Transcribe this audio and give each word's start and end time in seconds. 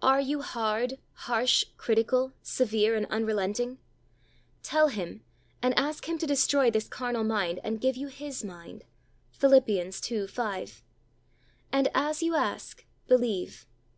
Are 0.00 0.18
you 0.22 0.40
hard, 0.40 0.96
harsh, 1.12 1.66
critical, 1.76 2.32
severe 2.42 2.94
and 2.96 3.04
unrelenting? 3.10 3.76
Tell 4.62 4.88
Him 4.88 5.22
and 5.60 5.78
ask 5.78 6.08
Him 6.08 6.16
to 6.16 6.26
destroy 6.26 6.70
this 6.70 6.88
carnal 6.88 7.22
mind 7.22 7.60
and 7.62 7.78
give 7.78 7.94
you 7.94 8.06
His 8.06 8.42
mind. 8.42 8.84
(Phil. 9.30 9.60
2: 9.92 10.26
5.) 10.26 10.82
And 11.70 11.88
as 11.94 12.22
you 12.22 12.34
ask, 12.34 12.86
believe. 13.08 13.66